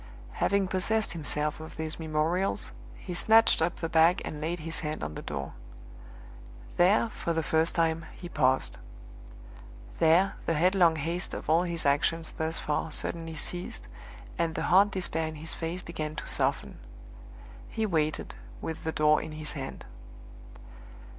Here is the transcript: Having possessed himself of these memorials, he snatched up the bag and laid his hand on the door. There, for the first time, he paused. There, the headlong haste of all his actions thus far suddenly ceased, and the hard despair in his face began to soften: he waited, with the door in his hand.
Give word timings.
Having 0.31 0.67
possessed 0.69 1.13
himself 1.13 1.59
of 1.59 1.77
these 1.77 1.99
memorials, 1.99 2.71
he 2.95 3.13
snatched 3.13 3.61
up 3.61 3.75
the 3.75 3.87
bag 3.87 4.19
and 4.25 4.41
laid 4.41 4.61
his 4.61 4.79
hand 4.79 5.03
on 5.03 5.13
the 5.13 5.21
door. 5.21 5.53
There, 6.77 7.09
for 7.09 7.33
the 7.33 7.43
first 7.43 7.75
time, 7.75 8.07
he 8.15 8.27
paused. 8.27 8.79
There, 9.99 10.37
the 10.47 10.55
headlong 10.55 10.95
haste 10.95 11.35
of 11.35 11.51
all 11.51 11.61
his 11.61 11.85
actions 11.85 12.31
thus 12.31 12.57
far 12.57 12.89
suddenly 12.91 13.35
ceased, 13.35 13.87
and 14.39 14.55
the 14.55 14.63
hard 14.73 14.89
despair 14.89 15.27
in 15.27 15.35
his 15.35 15.53
face 15.53 15.83
began 15.83 16.15
to 16.15 16.27
soften: 16.27 16.79
he 17.69 17.85
waited, 17.85 18.33
with 18.59 18.83
the 18.83 18.91
door 18.91 19.21
in 19.21 19.33
his 19.33 19.51
hand. 19.51 19.85